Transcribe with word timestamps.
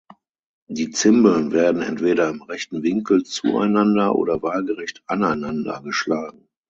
Die 0.67 0.89
Zimbeln 0.89 1.51
werden 1.51 1.83
entweder 1.83 2.27
im 2.31 2.41
rechten 2.41 2.81
Winkel 2.81 3.21
zueinander 3.23 4.15
oder 4.15 4.41
waagrecht 4.41 5.03
aneinander 5.05 5.79
geschlagen. 5.83 6.47